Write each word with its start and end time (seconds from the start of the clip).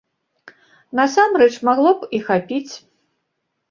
Насамрэч, 1.01 1.53
магло 1.71 1.91
б 2.01 2.13
і 2.19 2.25
хапіць. 2.31 2.69